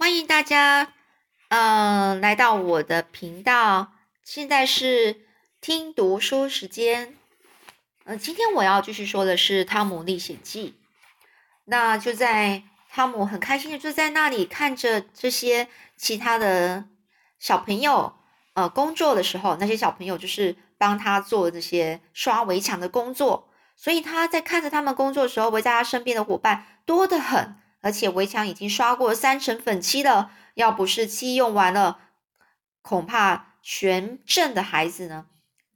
[0.00, 0.94] 欢迎大家，
[1.50, 3.92] 呃，来到我的频道。
[4.24, 5.26] 现在是
[5.60, 7.18] 听读书时间。
[8.04, 10.70] 呃，今天我要继续说的是《汤姆历险记》。
[11.66, 15.68] 那就在汤姆很开心的就在那里看着这些
[15.98, 16.86] 其他的
[17.38, 18.14] 小朋友
[18.54, 23.50] 呃工作的时候，那些小朋友就是帮他做这些刷围墙的工作。
[23.76, 27.56] 所以他在看着他们工作的时候，围在他身边的伙伴多得很。
[27.82, 31.98] 而且围墙已经刷过三层粉漆了，要不是漆用完了，
[32.82, 35.26] 恐怕全镇的孩子呢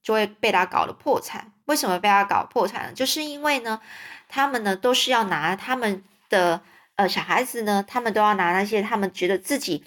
[0.02, 1.52] 就会被他搞得破产。
[1.64, 2.92] 为什么被他搞破产呢？
[2.92, 3.80] 就是因为呢，
[4.28, 6.60] 他们呢都是要拿他们的
[6.96, 9.82] 呃小孩子呢，他们都要拿那些他们觉得自己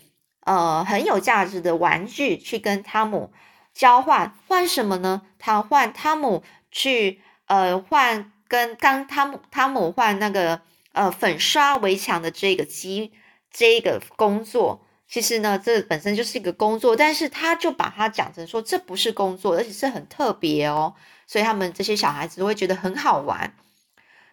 [0.45, 3.31] 呃很有价值的玩具去跟汤姆
[3.75, 5.21] 交换，换什么呢？
[5.37, 10.61] 他换汤姆去呃换跟刚汤姆汤姆换那个。
[10.97, 13.11] 呃，粉刷围墙的这个机，
[13.51, 20.95] 这个工作，其实呢，这本身就是一个工作，但是他就把它讲成说这不是工作，而且是很特别哦，
[21.27, 23.53] 所以他们这些小孩子都会觉得很好玩。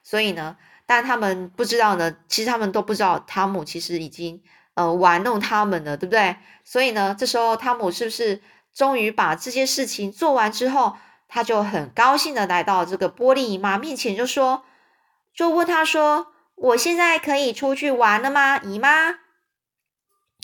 [0.02, 0.56] 所以呢，
[0.86, 6.36] 但他们不知道呢，其实他们都不知道汤姆其实已经呃玩弄他们了，对不对？
[6.64, 8.40] 所以呢，这时候汤姆是不是
[8.72, 10.96] 终于把这些事情做完之后，
[11.28, 14.64] 他就很高兴的来到这个玻璃姨妈面前，就说，
[15.34, 16.28] 就问他说。
[16.54, 19.18] 我现在可以出去玩了吗，姨妈？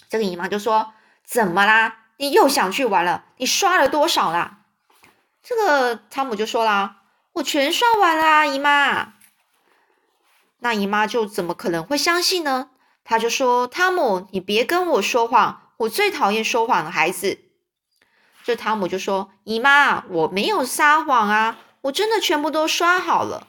[0.08, 0.92] 这个姨妈就说
[1.24, 2.06] ：“怎么啦？
[2.16, 3.24] 你又想去玩了？
[3.36, 4.58] 你刷了多少啦？”
[5.42, 7.02] 这个汤姆就说啦
[7.34, 9.14] ：“我全刷完啦，姨妈。”
[10.58, 12.70] 那姨妈就怎么可能会相信呢？
[13.04, 17.38] 他就说：“汤姆，你别跟我说谎，我最讨厌说谎的孩子。”
[18.44, 23.46] 这汤姆就说：“姨妈，我没有撒谎啊，我真的全部都刷好了。”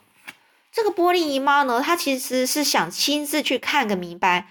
[0.72, 4.47] 这个玻璃姨妈呢，她其实是想亲自去看个明白。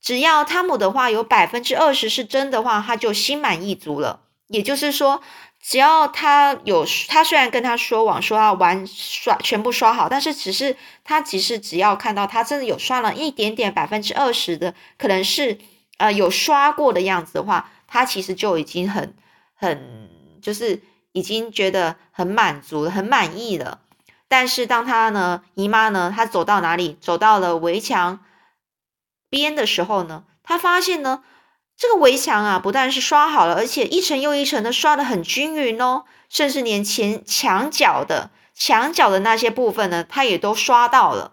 [0.00, 4.20] 只要汤姆的话有百分之二十是真的话，他就心满意足了。
[4.48, 5.22] 也就是说，
[5.62, 15.56] 只要他有他虽然跟他说谎，说要玩刷全部刷好，但是只是他其实只要看到他真的有刷了一点点百分之二十的，可能是
[15.96, 19.16] 呃有刷过的样子的话，他其实就已经很
[19.54, 20.10] 很
[20.42, 23.80] 就是已经觉得很满足、很满意了。
[24.28, 28.24] 但是当他呢，姨妈呢，他走到哪里，走到了围墙
[29.28, 31.22] 边的时候呢，他发现呢，
[31.76, 41.32] 这个围墙啊，不但是刷好了，而且一层又一层的刷的很均匀哦，甚至连前墙角的墙角的那些部分呢，他也都刷到了。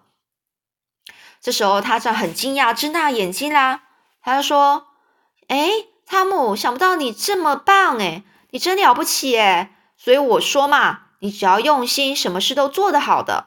[1.39, 3.83] 这时候他就很惊讶，睁大眼睛啦，
[4.21, 4.87] 他就说
[5.47, 5.71] ：“哎，
[6.05, 13.45] 汤姆，想不到你这么棒哎，你真了不起哎，所以我说嘛。”你只要用心，什么事都做得好的。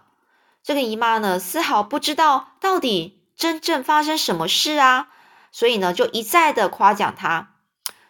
[0.63, 5.09] 这个姨妈呢，丝毫不知道到底真正发生什么事啊，
[5.51, 7.51] 所以呢，就一再的夸奖他。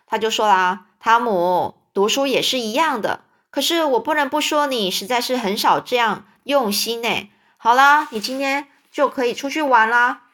[0.07, 10.25] 他就说啦：“汤姆读书也是一样的，可是我不能不说，你实在是很少这样用心呢。”好啦，你今天就可以出去玩啦。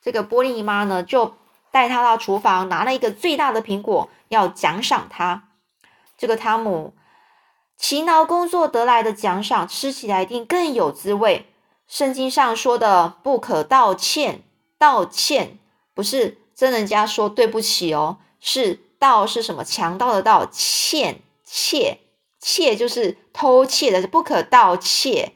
[0.00, 1.36] 这个玻璃姨妈呢，就
[1.70, 5.50] 带他到厨房，拿了一个最大的苹果，要奖赏他。
[6.16, 6.94] 这个汤姆。
[7.78, 11.46] 勤劳工作得来的奖赏，吃起来一定更有滋味。
[11.86, 14.42] 圣经上说的“不可道歉”，
[14.76, 15.58] 道歉
[15.94, 19.64] 不是真人家说对不起哦，是盗是什么？
[19.64, 22.00] 强盗的盗，歉窃
[22.40, 25.32] 窃就是偷窃的，不可盗窃。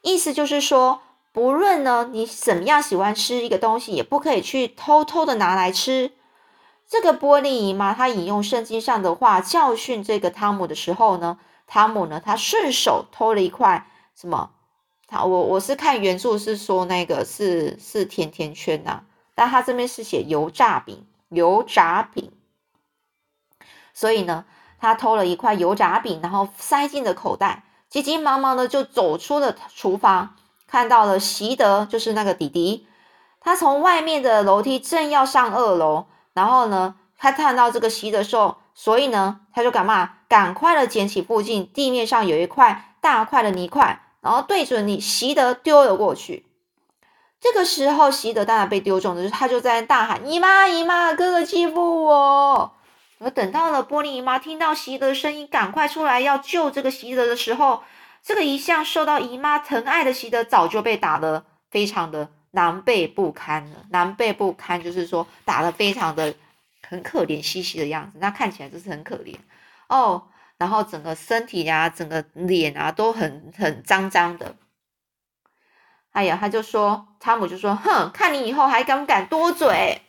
[0.00, 6.12] 意思就是说，不论呢你怎么样喜欢吃一个东西，也不可以去偷偷的拿来吃。
[6.88, 11.38] 这个玻璃姨妈她引用圣经上的话教训这个汤姆的时候呢？
[11.66, 12.20] 汤姆呢？
[12.24, 14.50] 他顺手偷了一块什么？
[15.08, 19.02] 他我我是看原著是说那个是是甜甜圈呐，
[19.34, 22.32] 但他这边是写油炸饼，油炸饼。
[23.92, 24.44] 所以呢，
[24.78, 32.86] 他偷了一块油炸饼，然后塞进了口袋，急急忙忙的就走出了厨房，看到了席德，就是那个弟弟，
[33.40, 38.58] 他从外面的楼梯正要上二楼，然后呢，他看到这个席德时候。
[38.78, 40.18] 所以呢，他就干嘛？
[40.28, 46.44] 赶快的捡起附近地面上有一块大块的泥块，然后对准你习德丢了过去。
[47.40, 52.74] 这个时候，习德当然被丢中了，他就在大喊：“姨妈，姨妈，哥哥欺负我！”
[53.18, 57.82] 而等到了玻璃姨妈听到习德声音，赶快出来要救这个习德的时候，
[58.22, 63.76] 这个一向受到姨妈疼爱的习德早就被打得非常的狼狈不堪了。
[63.90, 66.34] 狼狈不堪就是说打得非常的。
[66.88, 69.36] 很可怜兮兮的样子，那看起来就是很可怜
[69.88, 70.28] 哦。
[70.58, 74.56] 然后整个身体呀，整个脸啊，都很很脏脏的。
[76.12, 80.00] 哎呀，他就说，汤姆就说：“哼，看你以后还敢不敢多嘴。”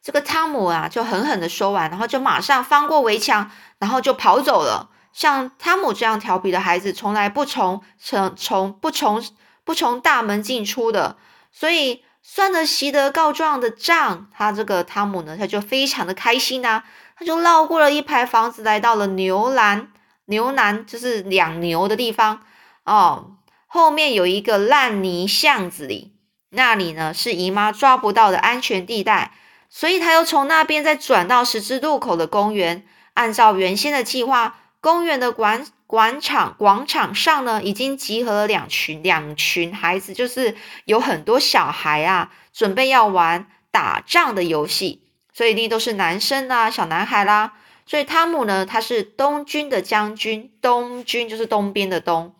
[0.00, 4.88] 这个汤姆啊就狠狠的说完，然后就马上翻过围墙，然后就跑走了。
[5.12, 9.22] 像汤姆这样调皮的孩子，从来不从从从不从
[9.64, 11.18] 不从大门进出的，
[11.52, 16.82] 所以算了习德告状的账，他这个汤姆呢，他就非常的开心呐，
[17.16, 19.90] 他就绕过了一排房子，来到了牛栏，
[20.26, 22.42] 牛栏就是养牛的地方
[22.84, 26.12] 哦，后面有一个烂泥巷子里，
[26.50, 29.32] 那里呢是姨妈抓不到的安全地带，
[29.70, 34.56] 所以他又从那边再转到十字路口的公园，按照原先的计划。
[34.80, 40.54] 公园的管广场广场上呢，已经集合了两群两群孩子，就是
[40.84, 45.00] 有很多小孩啊，准备要玩打仗的游戏，
[45.32, 47.54] 所以一定都是男生啊，小男孩啦。
[47.86, 52.34] 所以汤姆呢，他是东军的将军，东军就是东边的东。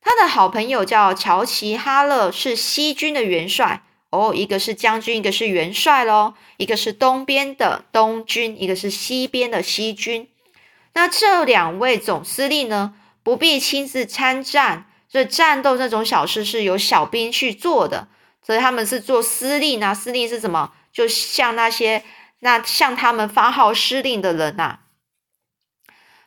[0.00, 10.28] 他的好朋友叫乔奇哈勒，是西军的元帅哦，一个是将军，一个是元帅喽，一个是东边的东军，一个是西边的西军。
[10.94, 18.08] 那这两位总司令呢，不必亲自参战，所以战斗这种小事是由小兵去做的，
[18.42, 19.94] 所以他们是做司令啊。
[19.94, 20.72] 司令是什么？
[20.92, 22.02] 就像那些
[22.40, 24.80] 那向他们发号施令的人呐。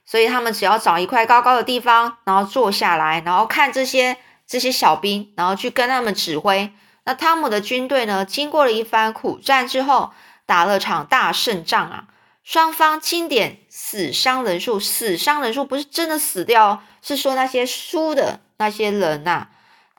[0.05, 4.17] 所以他们只要找一块高高的地方，然后坐下来，然后看这些
[4.47, 6.73] 这些小兵，然后去跟他们指挥。
[7.03, 10.11] 那汤姆的军队呢，经过了一番苦战之后，
[10.45, 12.05] 打了场大胜仗啊。
[12.51, 19.47] 双方清点死伤人数，死伤人数不是真的死掉，是说那些输的那些人呐，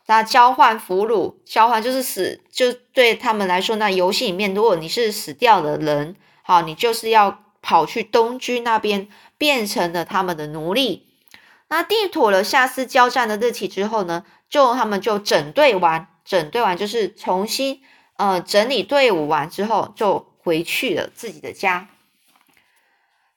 [0.04, 9.08] 那交换俘虏，交换就是死，就对他们来说，那游戏里面，如果你是死掉的人，好，你就是要跑去东军那边，
[9.38, 11.06] 变成了他们的奴隶。
[11.68, 17.80] 那定妥了下次交战的日期之后呢，就他们就整队完，整队完就是重新
[18.18, 21.88] 呃整理队伍完之后，就回去了自己的家。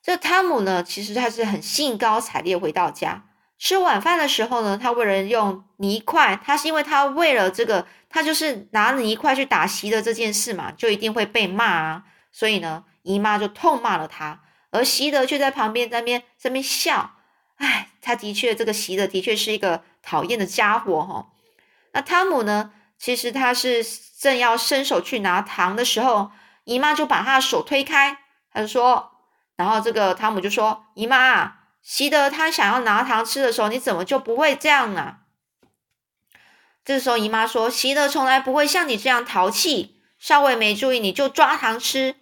[0.05, 3.25] 这汤姆呢，其实他是很兴高采烈回到家
[3.57, 12.03] 吃晚饭的时候呢，他为了用泥块，他是因为他为了这个，他就是拿泥块去打席的这件事嘛，就一定会被骂啊。
[12.31, 17.15] 所以呢，姨妈就痛骂了他，而席德却在旁边在边在边笑。
[17.55, 21.29] 哎，他的确这个席德的确是一个讨厌的家伙哈。
[21.93, 23.83] 那汤姆呢，其实他是
[24.19, 26.29] 正要伸手去拿糖的时候，
[26.65, 28.19] 姨妈就把他的手推开，
[28.53, 29.13] 他就说。
[29.55, 35.17] 然后这个汤姆就说：“姨妈，习德他想要拿糖吃的时候，你怎么就不会这样呢？”
[36.83, 42.15] 这时候姨妈说：“习德从来不会像你这样淘气，稍微没注意你就抓糖吃。”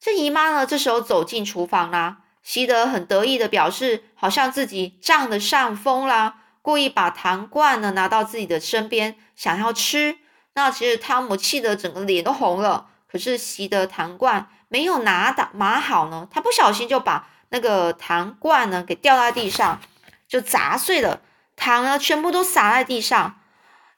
[0.00, 2.18] 这姨妈呢，这时候走进厨房啦。
[2.42, 10.18] 习德很得意的表示，好像自己占了上风啦，故意把糖罐呢拿到自己的身边，想要吃。
[10.54, 14.48] 那其实汤姆气得整个脸都红了，可是习德糖罐。
[14.72, 19.78] 没有拿的码好呢，他不小心就把那个糖罐呢给掉在地上，
[20.26, 21.20] 就砸碎了，
[21.56, 23.38] 糖呢全部都洒在地上。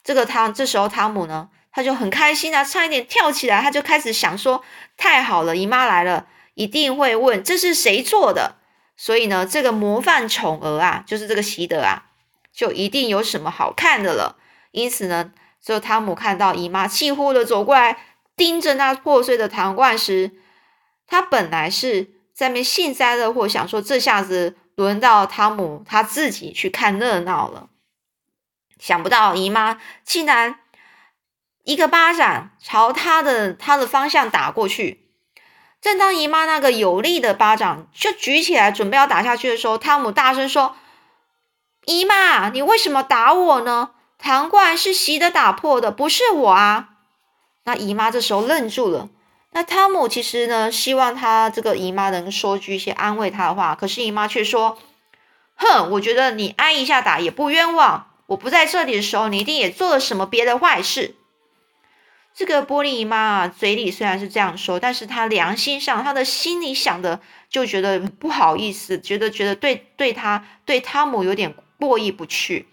[0.03, 4.61] 这个汤这时候汤姆呢，他就很开心啊，差一点跳起来，他就开始想说：
[4.97, 8.57] 太好了，姨妈来了，一定会问这是谁做的。
[8.97, 12.07] 所以呢，这个模范宠儿啊，就是这个习德啊，
[12.53, 14.35] 就一定有什么好看的了。
[14.71, 15.31] 因此呢，
[15.63, 17.97] 就汤姆看到姨妈气呼的走过来，
[18.35, 20.31] 盯着那破碎的糖罐时，
[21.07, 27.69] 他本来是在面幸灾乐祸，想说这下子轮到汤姆他自己去看热闹了。
[28.79, 30.59] 想不到姨妈竟然
[31.63, 35.07] 一个巴掌朝他的他的方向打过去。
[35.81, 40.75] 正当姨妈那个有力的巴掌就举起来准备要打下去的时候，汤姆大声说
[41.85, 43.91] ：“姨妈，你为什么打我呢？
[44.17, 46.89] 糖罐是习的打破的，不是我啊！”
[47.65, 49.09] 那姨妈这时候愣住了。
[49.55, 54.77] 那汤姆其实呢，希望他这个姨妈能说句一些安慰他的话，可是姨妈却说
[55.55, 58.11] ：“哼，我觉得你挨一下打也不冤枉。
[58.25, 61.15] 我不在这里的时候，你一定也做了什么别的坏事。”
[62.35, 72.67] 这个玻璃姨妈啊，嘴里虽然是这样说，但是她良心上，她的心里想的就觉得不好意思，觉得觉得对对他对汤姆有点过意不去。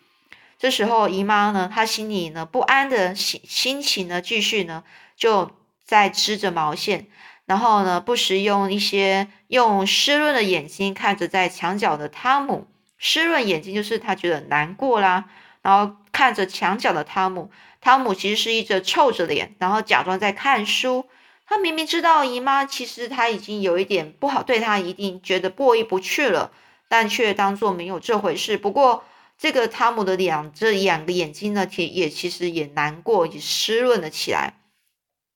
[0.58, 4.82] 这时候姨妈呢，她心里呢不安的心心情呢，继续呢
[5.16, 5.52] 就。
[5.92, 7.06] 在织着毛线，
[7.44, 12.66] 然后呢，不时用一些用湿润的眼睛看着在墙角的汤姆。
[12.96, 15.26] 湿润眼睛就是他觉得难过啦，
[15.60, 17.50] 然后看着墙角的汤姆。
[17.82, 21.04] 汤姆其实是一直臭着脸，然后假装在看书。
[21.44, 26.52] 他明明知道姨妈其实他已经有一点不好，对他一定觉得过意不去了，
[26.88, 28.56] 但却当做没有这回事。
[28.56, 29.04] 不过
[29.36, 34.54] 这个汤姆的两这两个眼睛呢，其也其实也难过，也湿润了起来。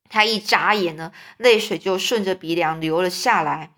[0.09, 3.71] 他一眨眼呢，泪水就顺着鼻梁流了下来。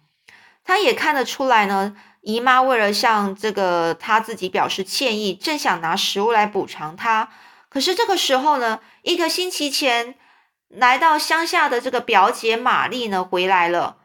[0.65, 7.31] 他也看得出来呢，姨妈为了向这个他自己表示歉意，正想拿食物来补偿他。
[7.71, 10.15] 可是这个时候呢，一个星期前
[10.69, 13.97] 来到乡下的这个表姐玛丽呢回来了。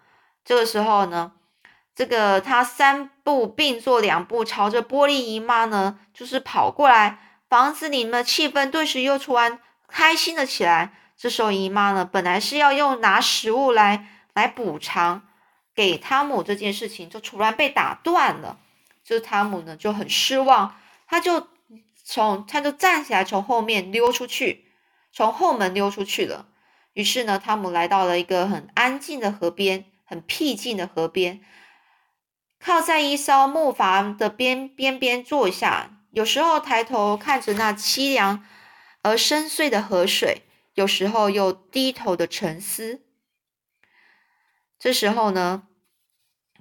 [0.46, 1.34] 这个时候呢，
[1.94, 7.20] 这个他三步并作两步，朝着玻璃姨妈呢就是跑过来。
[7.50, 10.94] 房子里面的气氛顿时又突然开心了起来。
[11.24, 15.26] 这时候姨妈呢，本来是要用拿食物来来补偿。
[15.74, 18.60] 给汤姆这件事情就突然被打断了，
[19.06, 20.76] 就是汤姆呢就很失望，
[21.08, 21.48] 他就
[22.04, 24.66] 从他就站起来从后面溜出去，
[25.14, 26.48] 从后门溜出去了。
[26.92, 31.40] 于是呢，汤姆来到了一个很安静的河边，很僻静的河边，
[32.60, 38.44] 靠在一艘木筏的边边边坐下，有时候抬头看着那凄凉
[39.04, 40.42] 而深邃的河水，
[40.74, 43.02] 有时候又低头的沉思。
[44.80, 45.64] 这时候呢，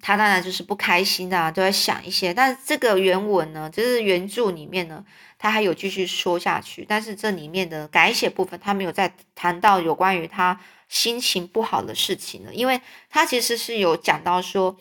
[0.00, 2.32] 他当然就是不开心的，都在想一些。
[2.32, 5.04] 但是这个原文呢，就是原著里面呢，
[5.38, 6.84] 他还有继续说下去。
[6.88, 14.76] 但是这里面的改写部分，他没有再谈到有关于他心情不好的事情了，因为他其实是有讲到说，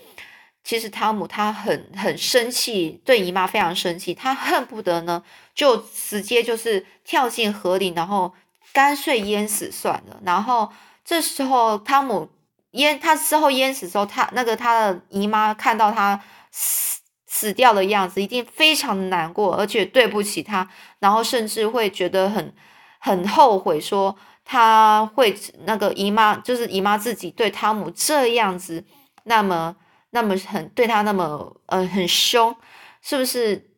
[0.63, 5.23] 其实汤姆他很很生气，对姨妈非常生气，他恨不得呢
[5.55, 8.33] 就直接就是跳进河里，然后
[8.73, 10.19] 干脆淹死算了。
[10.23, 10.71] 然后
[11.03, 12.29] 这时候汤姆。
[12.75, 16.17] 淹他之后淹死之后，他那个他的姨妈看到他
[16.51, 20.65] 死死掉的样子，一定非常难过，而且对不起他，
[20.99, 22.53] 然后甚至会觉得很
[22.99, 28.85] 很后悔，说他会那个姨妈就是姨妈自己对汤姆这样子，
[29.25, 29.75] 那么
[30.11, 32.55] 那么很对他那么呃很凶，
[33.01, 33.70] 是不是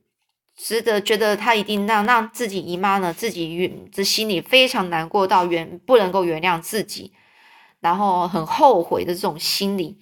[0.56, 7.14] 值得觉得他一定让让自己姨妈呢自己原这心里非常难过到原不能够原谅自己。
[7.80, 9.98] 然后很后悔的这种心理，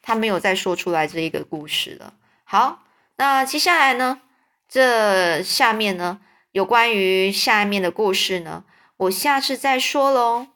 [0.00, 2.14] 他没有再说出来这一个故事了。
[2.44, 2.84] 好，
[3.16, 4.20] 那接下来呢？
[4.68, 6.20] 这下面呢，
[6.52, 8.62] 有关于下面的故事呢，
[8.96, 10.46] 我下次再说喽。